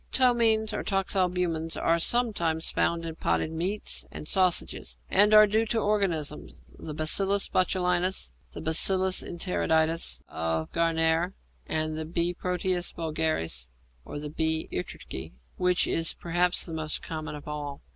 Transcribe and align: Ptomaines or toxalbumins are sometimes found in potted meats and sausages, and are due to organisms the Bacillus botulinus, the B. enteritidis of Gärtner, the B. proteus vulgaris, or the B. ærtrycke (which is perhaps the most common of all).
Ptomaines 0.11 0.73
or 0.73 0.83
toxalbumins 0.83 1.77
are 1.77 1.99
sometimes 1.99 2.71
found 2.71 3.05
in 3.05 3.13
potted 3.17 3.51
meats 3.51 4.03
and 4.11 4.27
sausages, 4.27 4.97
and 5.11 5.31
are 5.31 5.45
due 5.45 5.67
to 5.67 5.77
organisms 5.79 6.59
the 6.75 6.95
Bacillus 6.95 7.47
botulinus, 7.47 8.31
the 8.53 8.61
B. 8.61 8.71
enteritidis 8.71 10.21
of 10.27 10.71
Gärtner, 10.71 11.33
the 11.67 12.05
B. 12.05 12.33
proteus 12.33 12.91
vulgaris, 12.91 13.67
or 14.03 14.17
the 14.17 14.29
B. 14.31 14.67
ærtrycke 14.73 15.33
(which 15.57 15.85
is 15.85 16.15
perhaps 16.15 16.65
the 16.65 16.73
most 16.73 17.03
common 17.03 17.35
of 17.35 17.47
all). 17.47 17.81